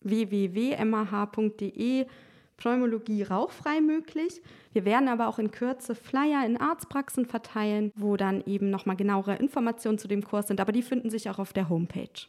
www.mah.de 0.00 2.06
Pneumologie 2.56 3.24
rauchfrei 3.24 3.80
möglich. 3.80 4.42
Wir 4.72 4.84
werden 4.84 5.08
aber 5.08 5.26
auch 5.26 5.40
in 5.40 5.50
Kürze 5.50 5.96
Flyer 5.96 6.46
in 6.46 6.56
Arztpraxen 6.56 7.26
verteilen, 7.26 7.90
wo 7.96 8.16
dann 8.16 8.44
eben 8.46 8.70
nochmal 8.70 8.94
genauere 8.94 9.34
Informationen 9.34 9.98
zu 9.98 10.06
dem 10.06 10.22
Kurs 10.22 10.46
sind, 10.46 10.60
aber 10.60 10.70
die 10.70 10.82
finden 10.82 11.10
sich 11.10 11.28
auch 11.28 11.40
auf 11.40 11.52
der 11.52 11.68
Homepage. 11.68 12.28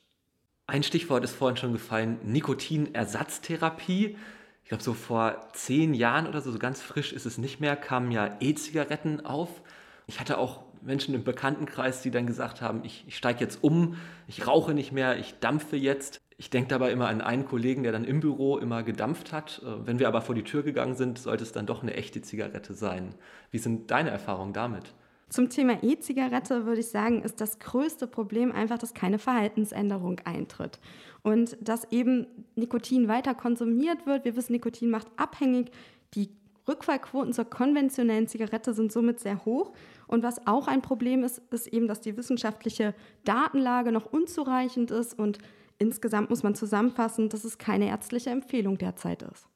Ein 0.70 0.84
Stichwort 0.84 1.24
ist 1.24 1.34
vorhin 1.34 1.56
schon 1.56 1.72
gefallen, 1.72 2.20
Nikotinersatztherapie. 2.26 4.18
Ich 4.64 4.70
glaube, 4.70 4.84
so 4.84 4.94
vor 4.94 5.48
zehn 5.54 5.94
Jahren 5.94 6.28
oder 6.28 6.42
so, 6.42 6.52
so 6.52 6.60
ganz 6.60 6.82
frisch 6.82 7.14
ist 7.14 7.26
es 7.26 7.38
nicht 7.38 7.62
mehr, 7.62 7.78
kamen 7.78 8.12
ja 8.12 8.36
E-Zigaretten 8.42 9.26
auf. 9.26 9.62
Ich 10.08 10.20
hatte 10.20 10.38
auch 10.38 10.64
Menschen 10.82 11.16
im 11.16 11.24
Bekanntenkreis, 11.24 12.02
die 12.02 12.12
dann 12.12 12.28
gesagt 12.28 12.62
haben, 12.62 12.84
ich, 12.84 13.06
ich 13.08 13.16
steige 13.16 13.40
jetzt 13.40 13.64
um, 13.64 13.96
ich 14.28 14.46
rauche 14.46 14.74
nicht 14.74 14.92
mehr, 14.92 15.18
ich 15.18 15.40
dampfe 15.40 15.78
jetzt. 15.78 16.20
Ich 16.36 16.50
denke 16.50 16.68
dabei 16.68 16.92
immer 16.92 17.08
an 17.08 17.22
einen 17.22 17.46
Kollegen, 17.46 17.84
der 17.84 17.94
dann 17.94 18.04
im 18.04 18.20
Büro 18.20 18.58
immer 18.58 18.84
gedampft 18.84 19.32
hat. 19.32 19.62
Äh, 19.66 19.88
wenn 19.88 20.00
wir 20.00 20.10
aber 20.10 20.22
vor 20.22 20.36
die 20.36 20.44
Tür 20.44 20.64
gegangen 20.64 20.96
sind, 20.96 21.18
sollte 21.18 21.44
es 21.44 21.54
dann 21.54 21.66
doch 21.66 21.82
eine 21.82 21.94
echte 21.94 22.22
Zigarette 22.22 22.74
sein. 22.74 23.16
Wie 23.52 23.58
sind 23.58 23.90
deine 23.90 24.10
Erfahrungen 24.10 24.52
damit? 24.52 24.94
Zum 25.30 25.50
Thema 25.50 25.84
E-Zigarette 25.84 26.66
würde 26.66 26.80
ich 26.80 26.88
sagen, 26.88 27.22
ist 27.22 27.42
das 27.42 27.60
größte 27.60 28.08
Problem 28.08 28.52
einfach, 28.52 28.78
dass 28.78 28.94
keine 28.94 29.20
Verhaltensänderung 29.20 30.22
eintritt. 30.24 30.80
Und 31.22 31.58
dass 31.60 31.92
eben 31.92 32.28
Nikotin 32.56 33.10
weiter 33.10 33.36
konsumiert 33.36 34.06
wird. 34.06 34.24
Wir 34.24 34.38
wissen, 34.38 34.54
Nikotin 34.54 34.90
macht 34.90 35.08
abhängig. 35.18 35.72
Die 36.14 36.30
Rückfallquoten 36.66 37.34
zur 37.34 37.46
konventionellen 37.46 38.28
Zigarette 38.28 38.74
sind 38.74 38.92
somit 38.92 39.20
sehr 39.20 39.44
hoch. 39.44 39.74
Und 40.08 40.24
was 40.24 40.48
auch 40.48 40.68
ein 40.68 40.82
Problem 40.82 41.24
ist, 41.24 41.42
ist 41.52 41.68
eben, 41.68 41.88
dass 41.88 42.00
die 42.00 42.16
wissenschaftliche 42.16 42.94
Datenlage 43.26 43.92
noch 43.92 44.06
unzureichend 44.06 44.92
ist 44.92 45.18
und 45.18 45.40
insgesamt 45.78 46.30
muss 46.30 46.44
man 46.44 46.56
zusammenfassen, 46.56 47.30
dass 47.30 47.44
es 47.44 47.58
keine 47.58 47.88
ärztliche 47.88 48.30
Empfehlung 48.30 48.78
derzeit 48.78 49.24
ist. 49.24 49.48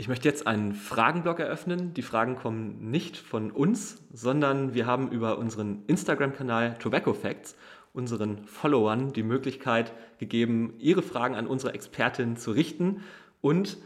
Ich 0.00 0.08
möchte 0.08 0.26
jetzt 0.26 0.46
einen 0.46 0.72
Fragenblock 0.72 1.40
eröffnen. 1.40 1.92
Die 1.92 2.00
Fragen 2.00 2.34
kommen 2.34 2.90
nicht 2.90 3.18
von 3.18 3.50
uns, 3.50 4.02
sondern 4.10 4.72
wir 4.72 4.86
haben 4.86 5.10
über 5.10 5.36
unseren 5.36 5.84
Instagram-Kanal 5.88 6.78
Tobacco 6.78 7.12
Facts 7.12 7.54
unseren 7.92 8.46
Followern 8.46 9.12
die 9.12 9.22
Möglichkeit 9.22 9.92
gegeben, 10.16 10.72
ihre 10.78 11.02
Fragen 11.02 11.34
an 11.34 11.46
unsere 11.46 11.74
Expertin 11.74 12.38
zu 12.38 12.52
richten. 12.52 13.02
Und 13.42 13.76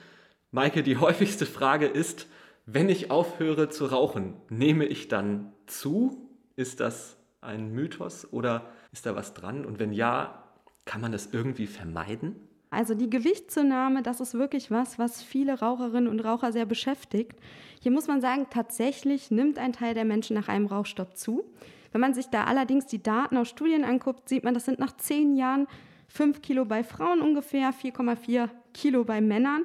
Maike, 0.52 0.84
die 0.84 0.96
häufigste 0.98 1.46
Frage 1.46 1.86
ist, 1.86 2.28
wenn 2.64 2.88
ich 2.88 3.10
aufhöre 3.10 3.68
zu 3.68 3.86
rauchen, 3.86 4.34
nehme 4.48 4.84
ich 4.84 5.08
dann 5.08 5.52
zu? 5.66 6.30
Ist 6.54 6.78
das 6.78 7.16
ein 7.40 7.72
Mythos 7.72 8.32
oder 8.32 8.70
ist 8.92 9.04
da 9.04 9.16
was 9.16 9.34
dran? 9.34 9.64
Und 9.64 9.80
wenn 9.80 9.92
ja, 9.92 10.44
kann 10.84 11.00
man 11.00 11.10
das 11.10 11.30
irgendwie 11.32 11.66
vermeiden? 11.66 12.36
Also 12.74 12.94
die 12.94 13.08
Gewichtszunahme, 13.08 14.02
das 14.02 14.20
ist 14.20 14.34
wirklich 14.34 14.70
was, 14.70 14.98
was 14.98 15.22
viele 15.22 15.60
Raucherinnen 15.60 16.08
und 16.08 16.20
Raucher 16.20 16.52
sehr 16.52 16.66
beschäftigt. 16.66 17.38
Hier 17.80 17.92
muss 17.92 18.08
man 18.08 18.20
sagen, 18.20 18.46
tatsächlich 18.50 19.30
nimmt 19.30 19.58
ein 19.58 19.72
Teil 19.72 19.94
der 19.94 20.04
Menschen 20.04 20.34
nach 20.34 20.48
einem 20.48 20.66
Rauchstopp 20.66 21.16
zu. 21.16 21.44
Wenn 21.92 22.00
man 22.00 22.14
sich 22.14 22.26
da 22.26 22.44
allerdings 22.44 22.86
die 22.86 23.02
Daten 23.02 23.36
aus 23.36 23.48
Studien 23.48 23.84
anguckt, 23.84 24.28
sieht 24.28 24.42
man, 24.42 24.54
das 24.54 24.64
sind 24.64 24.78
nach 24.78 24.96
zehn 24.96 25.36
Jahren 25.36 25.68
5 26.08 26.42
Kilo 26.42 26.64
bei 26.64 26.82
Frauen 26.82 27.20
ungefähr, 27.20 27.72
4,4 27.72 28.48
Kilo 28.72 29.04
bei 29.04 29.20
Männern. 29.20 29.64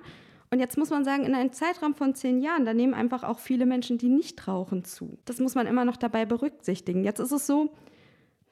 Und 0.52 0.60
jetzt 0.60 0.78
muss 0.78 0.90
man 0.90 1.06
sagen, 1.06 1.26
in 1.26 1.36
einem 1.36 1.52
Zeitraum 1.52 1.96
von 1.96 2.16
zehn 2.16 2.42
Jahren, 2.42 2.66
da 2.66 2.74
nehmen 2.74 2.94
einfach 2.94 3.24
auch 3.24 3.40
viele 3.40 3.66
Menschen, 3.66 3.98
die 3.98 4.10
nicht 4.10 4.48
rauchen, 4.48 4.84
zu. 4.84 5.18
Das 5.26 5.40
muss 5.40 5.56
man 5.56 5.68
immer 5.68 5.86
noch 5.86 5.98
dabei 5.98 6.26
berücksichtigen. 6.26 7.04
Jetzt 7.04 7.20
ist 7.20 7.32
es 7.32 7.46
so, 7.46 7.72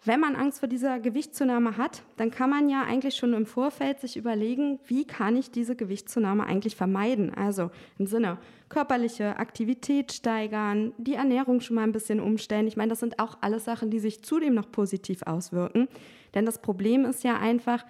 wenn 0.05 0.19
man 0.19 0.35
Angst 0.35 0.59
vor 0.59 0.69
dieser 0.69 0.99
Gewichtszunahme 0.99 1.77
hat, 1.77 2.03
dann 2.17 2.31
kann 2.31 2.49
man 2.49 2.69
ja 2.69 2.83
eigentlich 2.83 3.15
schon 3.15 3.33
im 3.33 3.45
Vorfeld 3.45 3.99
sich 3.99 4.15
überlegen, 4.15 4.79
wie 4.85 5.05
kann 5.05 5.35
ich 5.35 5.51
diese 5.51 5.75
Gewichtszunahme 5.75 6.45
eigentlich 6.45 6.75
vermeiden? 6.75 7.33
Also 7.33 7.71
im 7.97 8.07
Sinne 8.07 8.37
körperliche 8.69 9.37
Aktivität 9.37 10.11
steigern, 10.11 10.93
die 10.97 11.15
Ernährung 11.15 11.61
schon 11.61 11.75
mal 11.75 11.83
ein 11.83 11.91
bisschen 11.91 12.19
umstellen. 12.19 12.67
Ich 12.67 12.77
meine, 12.77 12.89
das 12.89 12.99
sind 12.99 13.19
auch 13.19 13.37
alles 13.41 13.65
Sachen, 13.65 13.89
die 13.89 13.99
sich 13.99 14.23
zudem 14.23 14.53
noch 14.53 14.71
positiv 14.71 15.23
auswirken. 15.23 15.87
Denn 16.33 16.45
das 16.45 16.61
Problem 16.61 17.05
ist 17.05 17.23
ja 17.23 17.37
einfach, 17.37 17.85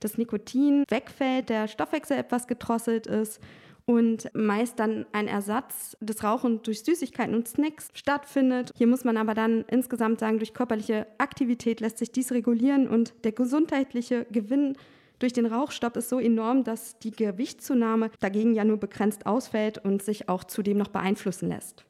dass 0.00 0.18
Nikotin 0.18 0.84
wegfällt, 0.88 1.48
der 1.48 1.68
Stoffwechsel 1.68 2.16
etwas 2.16 2.46
gedrosselt 2.46 3.06
ist 3.06 3.40
und 3.84 4.30
meist 4.34 4.78
dann 4.78 5.06
ein 5.12 5.28
Ersatz 5.28 5.96
des 6.00 6.22
Rauchen 6.22 6.62
durch 6.62 6.82
Süßigkeiten 6.84 7.34
und 7.34 7.48
Snacks 7.48 7.88
stattfindet. 7.94 8.70
Hier 8.76 8.86
muss 8.86 9.04
man 9.04 9.16
aber 9.16 9.34
dann 9.34 9.64
insgesamt 9.68 10.20
sagen, 10.20 10.38
durch 10.38 10.54
körperliche 10.54 11.06
Aktivität 11.18 11.80
lässt 11.80 11.98
sich 11.98 12.12
dies 12.12 12.32
regulieren 12.32 12.88
und 12.88 13.14
der 13.24 13.32
gesundheitliche 13.32 14.26
Gewinn 14.30 14.76
durch 15.18 15.32
den 15.32 15.46
Rauchstopp 15.46 15.96
ist 15.96 16.08
so 16.08 16.18
enorm, 16.18 16.64
dass 16.64 16.98
die 16.98 17.12
Gewichtszunahme 17.12 18.10
dagegen 18.18 18.54
ja 18.54 18.64
nur 18.64 18.78
begrenzt 18.78 19.26
ausfällt 19.26 19.78
und 19.78 20.02
sich 20.02 20.28
auch 20.28 20.44
zudem 20.44 20.78
noch 20.78 20.88
beeinflussen 20.88 21.48
lässt. 21.48 21.84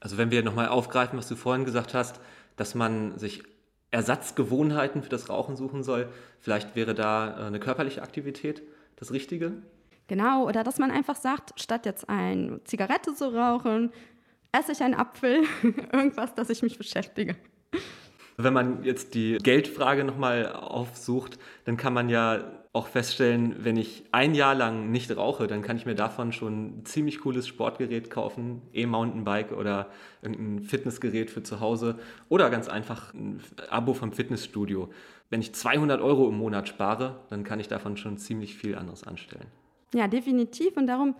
Also 0.00 0.16
wenn 0.16 0.30
wir 0.30 0.42
nochmal 0.42 0.68
aufgreifen, 0.68 1.18
was 1.18 1.28
du 1.28 1.36
vorhin 1.36 1.64
gesagt 1.64 1.94
hast, 1.94 2.20
dass 2.56 2.74
man 2.74 3.18
sich 3.18 3.42
Ersatzgewohnheiten 3.90 5.02
für 5.02 5.10
das 5.10 5.28
Rauchen 5.28 5.54
suchen 5.54 5.82
soll, 5.82 6.08
vielleicht 6.40 6.74
wäre 6.74 6.94
da 6.94 7.38
äh, 7.38 7.46
eine 7.46 7.60
körperliche 7.60 8.02
Aktivität 8.02 8.62
das 8.96 9.12
Richtige? 9.12 9.52
Genau, 10.08 10.46
oder 10.46 10.64
dass 10.64 10.78
man 10.78 10.90
einfach 10.90 11.16
sagt, 11.16 11.58
statt 11.60 11.86
jetzt 11.86 12.08
eine 12.08 12.62
Zigarette 12.64 13.14
zu 13.14 13.34
rauchen, 13.34 13.92
esse 14.52 14.72
ich 14.72 14.82
einen 14.82 14.94
Apfel, 14.94 15.44
irgendwas, 15.92 16.34
das 16.34 16.50
ich 16.50 16.62
mich 16.62 16.78
beschäftige. 16.78 17.36
Wenn 18.36 18.52
man 18.52 18.82
jetzt 18.82 19.14
die 19.14 19.38
Geldfrage 19.38 20.04
nochmal 20.04 20.52
aufsucht, 20.52 21.38
dann 21.64 21.76
kann 21.76 21.92
man 21.92 22.08
ja 22.08 22.62
auch 22.72 22.86
feststellen, 22.86 23.56
wenn 23.58 23.76
ich 23.76 24.04
ein 24.12 24.34
Jahr 24.34 24.54
lang 24.54 24.90
nicht 24.90 25.14
rauche, 25.14 25.46
dann 25.46 25.60
kann 25.60 25.76
ich 25.76 25.84
mir 25.84 25.94
davon 25.94 26.32
schon 26.32 26.78
ein 26.80 26.84
ziemlich 26.86 27.20
cooles 27.20 27.46
Sportgerät 27.46 28.08
kaufen, 28.08 28.62
E-Mountainbike 28.72 29.52
oder 29.52 29.90
irgendein 30.22 30.60
Fitnessgerät 30.64 31.30
für 31.30 31.42
zu 31.42 31.60
Hause 31.60 31.98
oder 32.30 32.48
ganz 32.48 32.68
einfach 32.68 33.12
ein 33.12 33.40
Abo 33.68 33.92
vom 33.92 34.12
Fitnessstudio. 34.12 34.88
Wenn 35.28 35.42
ich 35.42 35.54
200 35.54 36.00
Euro 36.00 36.28
im 36.28 36.38
Monat 36.38 36.66
spare, 36.66 37.20
dann 37.28 37.44
kann 37.44 37.60
ich 37.60 37.68
davon 37.68 37.98
schon 37.98 38.16
ziemlich 38.16 38.54
viel 38.54 38.74
anderes 38.74 39.04
anstellen. 39.04 39.46
Ja, 39.94 40.08
definitiv. 40.08 40.76
Und 40.76 40.86
darum, 40.86 41.14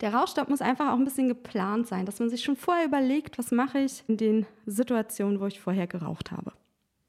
der 0.00 0.14
Rauchstopp 0.14 0.48
muss 0.48 0.60
einfach 0.60 0.92
auch 0.92 0.98
ein 0.98 1.04
bisschen 1.04 1.28
geplant 1.28 1.86
sein, 1.86 2.06
dass 2.06 2.20
man 2.20 2.30
sich 2.30 2.42
schon 2.42 2.56
vorher 2.56 2.86
überlegt, 2.86 3.38
was 3.38 3.50
mache 3.50 3.78
ich 3.78 4.04
in 4.06 4.16
den 4.16 4.46
Situationen, 4.66 5.40
wo 5.40 5.46
ich 5.46 5.60
vorher 5.60 5.86
geraucht 5.86 6.30
habe. 6.30 6.52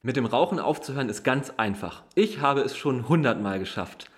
Mit 0.02 0.16
dem 0.16 0.26
Rauchen 0.26 0.60
aufzuhören 0.60 1.10
ist 1.10 1.24
ganz 1.24 1.52
einfach. 1.58 2.04
Ich 2.16 2.40
habe 2.40 2.62
es 2.62 2.78
schon 2.78 3.10
hundertmal 3.10 3.60
geschafft. 3.60 4.10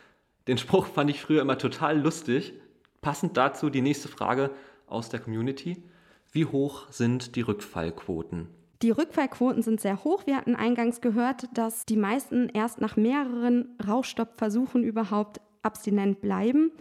Den 0.47 0.57
Spruch 0.57 0.85
fand 0.85 1.09
ich 1.09 1.21
früher 1.21 1.41
immer 1.41 1.57
total 1.57 1.99
lustig. 1.99 2.53
Passend 3.01 3.35
dazu 3.35 3.69
die 3.69 3.81
nächste 3.81 4.07
Frage 4.07 4.51
aus 4.85 5.09
der 5.09 5.19
Community. 5.19 5.83
Wie 6.31 6.45
hoch 6.45 6.87
sind 6.91 7.35
die 7.35 7.41
Rückfallquoten? 7.41 8.47
Die 8.81 8.91
Rückfallquoten 8.91 9.61
sind 9.63 9.81
sehr 9.81 10.03
hoch. 10.03 10.25
Wir 10.25 10.37
hatten 10.37 10.55
eingangs 10.55 11.01
gehört, 11.01 11.49
dass 11.53 11.85
die 11.85 11.97
meisten 11.97 12.49
erst 12.49 12.79
nach 12.79 12.95
mehreren 12.95 13.75
Rauchstoppversuchen 13.85 14.83
überhaupt 14.83 15.41
abstinent 15.63 16.21
bleiben. 16.21 16.71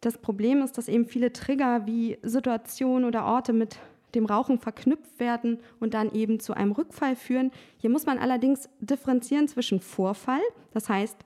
Das 0.00 0.18
Problem 0.18 0.62
ist, 0.62 0.76
dass 0.76 0.88
eben 0.88 1.06
viele 1.06 1.32
Trigger 1.32 1.86
wie 1.86 2.18
Situationen 2.22 3.04
oder 3.04 3.24
Orte 3.24 3.52
mit 3.52 3.78
dem 4.14 4.26
Rauchen 4.26 4.58
verknüpft 4.58 5.18
werden 5.18 5.58
und 5.80 5.94
dann 5.94 6.12
eben 6.12 6.40
zu 6.40 6.54
einem 6.54 6.72
Rückfall 6.72 7.16
führen. 7.16 7.50
Hier 7.78 7.90
muss 7.90 8.06
man 8.06 8.18
allerdings 8.18 8.68
differenzieren 8.80 9.48
zwischen 9.48 9.80
Vorfall, 9.80 10.42
das 10.72 10.88
heißt, 10.88 11.16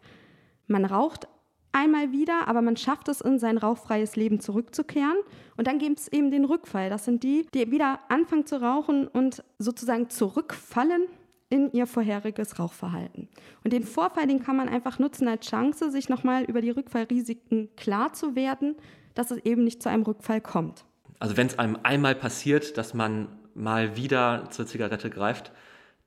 man 0.66 0.84
raucht 0.84 1.28
einmal 1.72 2.12
wieder, 2.12 2.48
aber 2.48 2.62
man 2.62 2.76
schafft 2.76 3.08
es, 3.08 3.20
in 3.20 3.38
sein 3.38 3.58
rauchfreies 3.58 4.16
Leben 4.16 4.40
zurückzukehren. 4.40 5.16
Und 5.56 5.66
dann 5.66 5.78
gibt 5.78 6.00
es 6.00 6.08
eben 6.08 6.30
den 6.30 6.44
Rückfall. 6.44 6.90
Das 6.90 7.04
sind 7.04 7.22
die, 7.22 7.46
die 7.54 7.70
wieder 7.70 8.00
anfangen 8.08 8.46
zu 8.46 8.60
rauchen 8.60 9.06
und 9.06 9.44
sozusagen 9.58 10.10
zurückfallen 10.10 11.02
in 11.50 11.72
ihr 11.72 11.86
vorheriges 11.86 12.58
Rauchverhalten. 12.58 13.28
Und 13.64 13.72
den 13.72 13.84
Vorfall, 13.84 14.26
den 14.26 14.42
kann 14.42 14.56
man 14.56 14.68
einfach 14.68 14.98
nutzen 14.98 15.28
als 15.28 15.46
Chance, 15.46 15.90
sich 15.90 16.08
nochmal 16.08 16.44
über 16.44 16.60
die 16.60 16.70
Rückfallrisiken 16.70 17.70
klar 17.76 18.12
zu 18.12 18.36
werden, 18.36 18.76
dass 19.14 19.30
es 19.30 19.38
eben 19.44 19.64
nicht 19.64 19.82
zu 19.82 19.88
einem 19.88 20.02
Rückfall 20.02 20.40
kommt. 20.40 20.84
Also 21.18 21.36
wenn 21.36 21.46
es 21.46 21.58
einem 21.58 21.78
einmal 21.82 22.14
passiert, 22.14 22.76
dass 22.76 22.94
man 22.94 23.28
mal 23.54 23.96
wieder 23.96 24.48
zur 24.50 24.66
Zigarette 24.66 25.10
greift, 25.10 25.52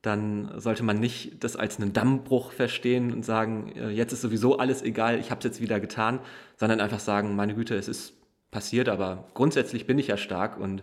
dann 0.00 0.50
sollte 0.58 0.82
man 0.82 0.98
nicht 0.98 1.44
das 1.44 1.54
als 1.54 1.78
einen 1.78 1.92
Dammbruch 1.92 2.52
verstehen 2.52 3.12
und 3.12 3.24
sagen, 3.24 3.72
äh, 3.76 3.90
jetzt 3.90 4.12
ist 4.12 4.22
sowieso 4.22 4.58
alles 4.58 4.82
egal, 4.82 5.20
ich 5.20 5.30
habe 5.30 5.38
es 5.38 5.44
jetzt 5.44 5.60
wieder 5.60 5.78
getan, 5.78 6.20
sondern 6.56 6.80
einfach 6.80 6.98
sagen, 6.98 7.36
meine 7.36 7.54
Güte, 7.54 7.76
es 7.76 7.88
ist 7.88 8.14
passiert, 8.50 8.88
aber 8.88 9.28
grundsätzlich 9.34 9.86
bin 9.86 9.98
ich 9.98 10.08
ja 10.08 10.16
stark 10.16 10.58
und 10.58 10.82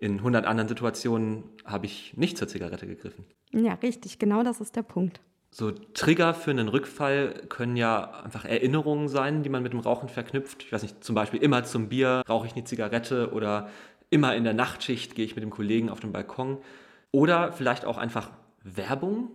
in 0.00 0.18
100 0.18 0.46
anderen 0.46 0.68
Situationen 0.68 1.44
habe 1.64 1.86
ich 1.86 2.16
nicht 2.16 2.38
zur 2.38 2.48
Zigarette 2.48 2.86
gegriffen. 2.86 3.24
Ja, 3.52 3.74
richtig, 3.74 4.18
genau 4.18 4.42
das 4.42 4.60
ist 4.60 4.74
der 4.74 4.82
Punkt. 4.82 5.20
So 5.52 5.72
Trigger 5.72 6.32
für 6.32 6.52
einen 6.52 6.68
Rückfall 6.68 7.42
können 7.48 7.76
ja 7.76 8.22
einfach 8.22 8.44
Erinnerungen 8.44 9.08
sein, 9.08 9.42
die 9.42 9.48
man 9.48 9.62
mit 9.62 9.72
dem 9.72 9.80
Rauchen 9.80 10.08
verknüpft. 10.08 10.62
Ich 10.62 10.72
weiß 10.72 10.82
nicht, 10.82 11.02
zum 11.04 11.14
Beispiel 11.14 11.42
immer 11.42 11.64
zum 11.64 11.88
Bier 11.88 12.22
rauche 12.28 12.46
ich 12.46 12.54
eine 12.54 12.64
Zigarette 12.64 13.32
oder 13.32 13.68
immer 14.10 14.34
in 14.36 14.44
der 14.44 14.54
Nachtschicht 14.54 15.14
gehe 15.14 15.24
ich 15.24 15.34
mit 15.34 15.42
dem 15.42 15.50
Kollegen 15.50 15.90
auf 15.90 16.00
den 16.00 16.12
Balkon. 16.12 16.58
Oder 17.10 17.52
vielleicht 17.52 17.84
auch 17.84 17.98
einfach 17.98 18.30
Werbung. 18.62 19.30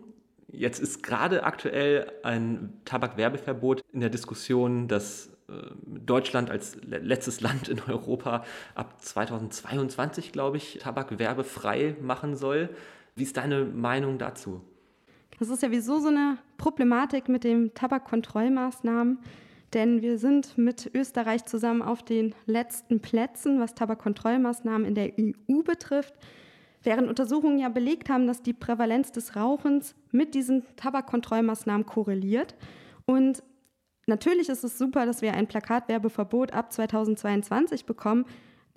Jetzt 0.47 0.79
ist 0.79 1.03
gerade 1.03 1.43
aktuell 1.43 2.11
ein 2.23 2.73
Tabakwerbeverbot 2.85 3.81
in 3.91 3.99
der 3.99 4.09
Diskussion, 4.09 4.87
dass 4.87 5.27
äh, 5.27 5.34
Deutschland 5.85 6.49
als 6.49 6.77
letztes 6.85 7.41
Land 7.41 7.67
in 7.67 7.79
Europa 7.87 8.43
ab 8.73 8.99
2022, 9.01 10.31
glaube 10.31 10.57
ich, 10.57 10.79
Tabakwerbefrei 10.81 11.95
machen 12.01 12.35
soll. 12.35 12.69
Wie 13.15 13.23
ist 13.23 13.37
deine 13.37 13.65
Meinung 13.65 14.17
dazu? 14.17 14.61
Das 15.39 15.49
ist 15.49 15.61
ja 15.61 15.71
wieso 15.71 15.99
so 15.99 16.07
eine 16.07 16.37
Problematik 16.57 17.29
mit 17.29 17.43
den 17.43 17.73
Tabakkontrollmaßnahmen, 17.73 19.19
denn 19.73 20.01
wir 20.01 20.17
sind 20.17 20.57
mit 20.57 20.89
Österreich 20.95 21.45
zusammen 21.45 21.81
auf 21.81 22.03
den 22.03 22.33
letzten 22.45 23.01
Plätzen, 23.01 23.59
was 23.59 23.75
Tabakkontrollmaßnahmen 23.75 24.87
in 24.87 24.95
der 24.95 25.11
EU 25.19 25.61
betrifft, 25.63 26.13
während 26.83 27.09
Untersuchungen 27.09 27.59
ja 27.59 27.69
belegt 27.69 28.09
haben, 28.09 28.27
dass 28.27 28.41
die 28.41 28.53
Prävalenz 28.53 29.11
des 29.11 29.35
Rauchens 29.35 29.95
mit 30.11 30.33
diesen 30.33 30.63
Tabakkontrollmaßnahmen 30.77 31.85
korreliert. 31.85 32.55
Und 33.05 33.43
natürlich 34.07 34.49
ist 34.49 34.63
es 34.63 34.77
super, 34.77 35.05
dass 35.05 35.21
wir 35.21 35.33
ein 35.33 35.47
Plakatwerbeverbot 35.47 36.53
ab 36.53 36.71
2022 36.71 37.85
bekommen, 37.85 38.25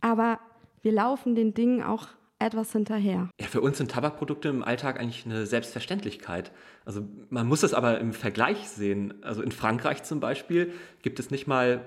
aber 0.01 0.39
wir 0.83 0.93
laufen 0.93 1.35
den 1.35 1.55
Dingen 1.55 1.83
auch 1.83 2.09
etwas 2.39 2.73
hinterher. 2.73 3.29
Ja, 3.41 3.47
für 3.47 3.61
uns 3.61 3.79
sind 3.79 3.91
Tabakprodukte 3.91 4.49
im 4.49 4.63
Alltag 4.63 5.01
eigentlich 5.01 5.27
eine 5.27 5.45
Selbstverständlichkeit. 5.47 6.53
Also 6.85 7.03
man 7.31 7.49
muss 7.49 7.63
es 7.63 7.75
aber 7.75 7.99
im 7.99 8.13
Vergleich 8.13 8.69
sehen. 8.69 9.15
Also 9.23 9.43
in 9.43 9.51
Frankreich 9.51 10.05
zum 10.05 10.21
Beispiel 10.21 10.73
gibt 11.03 11.19
es 11.19 11.31
nicht 11.31 11.47
mal 11.47 11.85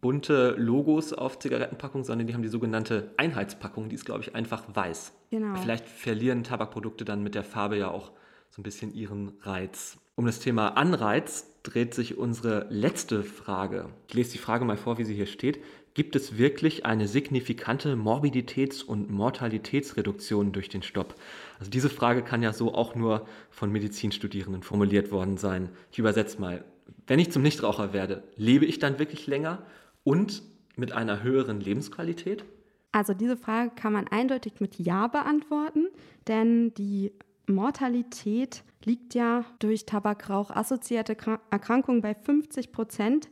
bunte 0.00 0.54
Logos 0.58 1.12
auf 1.12 1.38
Zigarettenpackungen, 1.38 2.04
sondern 2.04 2.26
die 2.26 2.34
haben 2.34 2.42
die 2.42 2.48
sogenannte 2.48 3.12
Einheitspackung, 3.16 3.88
die 3.88 3.94
ist, 3.94 4.04
glaube 4.04 4.22
ich, 4.22 4.34
einfach 4.34 4.64
weiß. 4.72 5.12
Genau. 5.30 5.56
Vielleicht 5.60 5.88
verlieren 5.88 6.44
Tabakprodukte 6.44 7.04
dann 7.04 7.22
mit 7.22 7.34
der 7.34 7.44
Farbe 7.44 7.76
ja 7.78 7.90
auch 7.90 8.12
so 8.50 8.60
ein 8.60 8.64
bisschen 8.64 8.92
ihren 8.92 9.32
Reiz. 9.40 9.98
Um 10.14 10.26
das 10.26 10.40
Thema 10.40 10.76
Anreiz 10.76 11.51
dreht 11.62 11.94
sich 11.94 12.18
unsere 12.18 12.66
letzte 12.70 13.22
Frage. 13.22 13.88
Ich 14.08 14.14
lese 14.14 14.32
die 14.32 14.38
Frage 14.38 14.64
mal 14.64 14.76
vor, 14.76 14.98
wie 14.98 15.04
sie 15.04 15.14
hier 15.14 15.26
steht 15.26 15.60
gibt 15.94 16.16
es 16.16 16.38
wirklich 16.38 16.86
eine 16.86 17.06
signifikante 17.06 17.96
Morbiditäts- 17.96 18.84
und 18.84 19.10
Mortalitätsreduktion 19.10 20.52
durch 20.52 20.68
den 20.68 20.82
Stopp? 20.82 21.14
Also 21.58 21.70
diese 21.70 21.90
Frage 21.90 22.22
kann 22.22 22.42
ja 22.42 22.52
so 22.52 22.74
auch 22.74 22.94
nur 22.94 23.26
von 23.50 23.70
Medizinstudierenden 23.70 24.62
formuliert 24.62 25.10
worden 25.10 25.36
sein. 25.36 25.70
Ich 25.90 25.98
übersetze 25.98 26.40
mal. 26.40 26.64
Wenn 27.06 27.18
ich 27.18 27.30
zum 27.30 27.42
Nichtraucher 27.42 27.92
werde, 27.92 28.22
lebe 28.36 28.64
ich 28.64 28.78
dann 28.78 28.98
wirklich 28.98 29.26
länger 29.26 29.64
und 30.04 30.42
mit 30.76 30.92
einer 30.92 31.22
höheren 31.22 31.60
Lebensqualität? 31.60 32.44
Also 32.92 33.14
diese 33.14 33.36
Frage 33.36 33.70
kann 33.74 33.92
man 33.92 34.08
eindeutig 34.08 34.54
mit 34.60 34.78
Ja 34.78 35.06
beantworten, 35.08 35.88
denn 36.28 36.74
die 36.74 37.12
Mortalität 37.46 38.62
liegt 38.84 39.14
ja 39.14 39.44
durch 39.58 39.86
Tabakrauch 39.86 40.50
assoziierte 40.50 41.16
Erkrankungen 41.50 42.00
bei 42.00 42.14
50 42.14 42.72
Prozent 42.72 43.28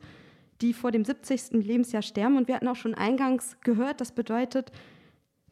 die 0.61 0.75
vor 0.75 0.91
dem 0.91 1.05
70. 1.05 1.65
Lebensjahr 1.65 2.03
sterben. 2.03 2.37
Und 2.37 2.49
wir 2.49 2.55
hatten 2.55 2.69
auch 2.69 2.77
schon 2.77 2.95
eingangs 2.95 3.57
gehört, 3.63 4.01
das 4.01 4.13
bedeutet, 4.13 4.73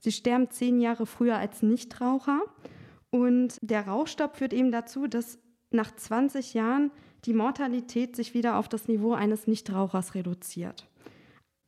sie 0.00 0.12
sterben 0.12 0.50
zehn 0.50 0.80
Jahre 0.80 1.06
früher 1.06 1.36
als 1.36 1.62
Nichtraucher. 1.62 2.40
Und 3.10 3.58
der 3.62 3.86
Rauchstopp 3.86 4.36
führt 4.36 4.52
eben 4.52 4.70
dazu, 4.70 5.06
dass 5.06 5.38
nach 5.70 5.94
20 5.94 6.54
Jahren 6.54 6.90
die 7.24 7.34
Mortalität 7.34 8.16
sich 8.16 8.34
wieder 8.34 8.58
auf 8.58 8.68
das 8.68 8.88
Niveau 8.88 9.12
eines 9.12 9.46
Nichtrauchers 9.46 10.14
reduziert. 10.14 10.87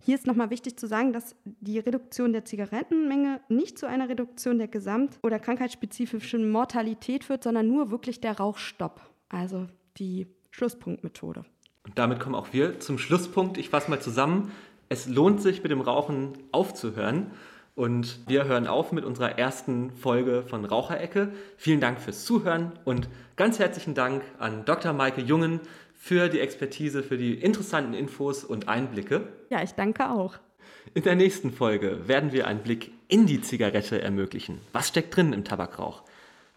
Hier 0.02 0.14
ist 0.14 0.26
nochmal 0.26 0.50
wichtig 0.50 0.78
zu 0.78 0.86
sagen, 0.86 1.12
dass 1.12 1.36
die 1.44 1.78
Reduktion 1.78 2.32
der 2.32 2.44
Zigarettenmenge 2.44 3.40
nicht 3.48 3.78
zu 3.78 3.86
einer 3.86 4.08
Reduktion 4.08 4.58
der 4.58 4.68
gesamt- 4.68 5.18
oder 5.22 5.38
krankheitsspezifischen 5.38 6.50
Mortalität 6.50 7.24
führt, 7.24 7.44
sondern 7.44 7.68
nur 7.68 7.90
wirklich 7.90 8.20
der 8.20 8.38
Rauchstopp, 8.38 9.02
also 9.28 9.66
die 9.98 10.26
Schlusspunktmethode. 10.50 11.44
Und 11.84 11.98
damit 11.98 12.18
kommen 12.18 12.34
auch 12.34 12.52
wir 12.52 12.80
zum 12.80 12.98
Schlusspunkt. 12.98 13.58
Ich 13.58 13.68
fasse 13.68 13.90
mal 13.90 14.00
zusammen. 14.00 14.50
Es 14.88 15.06
lohnt 15.06 15.42
sich, 15.42 15.62
mit 15.62 15.70
dem 15.70 15.80
Rauchen 15.82 16.32
aufzuhören. 16.50 17.30
Und 17.74 18.20
wir 18.26 18.44
hören 18.44 18.66
auf 18.66 18.92
mit 18.92 19.04
unserer 19.04 19.38
ersten 19.38 19.90
Folge 19.92 20.44
von 20.46 20.64
Raucherecke. 20.64 21.32
Vielen 21.56 21.80
Dank 21.80 22.00
fürs 22.00 22.24
Zuhören 22.24 22.72
und 22.84 23.08
ganz 23.36 23.58
herzlichen 23.58 23.94
Dank 23.94 24.22
an 24.38 24.64
Dr. 24.64 24.92
Maike 24.92 25.20
Jungen 25.20 25.60
für 26.02 26.30
die 26.30 26.40
Expertise, 26.40 27.02
für 27.02 27.18
die 27.18 27.34
interessanten 27.34 27.92
Infos 27.92 28.42
und 28.42 28.68
Einblicke. 28.68 29.28
Ja, 29.50 29.62
ich 29.62 29.72
danke 29.72 30.10
auch. 30.10 30.38
In 30.94 31.02
der 31.02 31.14
nächsten 31.14 31.52
Folge 31.52 32.08
werden 32.08 32.32
wir 32.32 32.46
einen 32.46 32.62
Blick 32.62 32.90
in 33.06 33.26
die 33.26 33.42
Zigarette 33.42 34.00
ermöglichen. 34.00 34.62
Was 34.72 34.88
steckt 34.88 35.14
drin 35.14 35.34
im 35.34 35.44
Tabakrauch? 35.44 36.02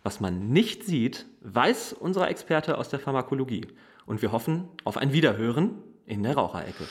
Was 0.02 0.22
man 0.22 0.48
nicht 0.50 0.86
sieht, 0.86 1.26
weiß 1.42 1.92
unser 1.92 2.30
Experte 2.30 2.78
aus 2.78 2.88
der 2.88 3.00
Pharmakologie 3.00 3.68
und 4.06 4.22
wir 4.22 4.32
hoffen 4.32 4.70
auf 4.86 4.96
ein 4.96 5.12
Wiederhören 5.12 5.72
in 6.06 6.24
der 6.24 6.36
Raucherecke. 6.36 6.86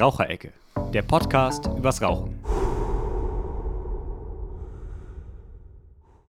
Raucherecke, 0.00 0.52
der 0.94 1.02
Podcast 1.02 1.66
übers 1.66 2.00
Rauchen. 2.00 2.37